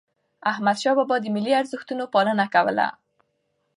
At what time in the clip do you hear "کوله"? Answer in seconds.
2.53-2.87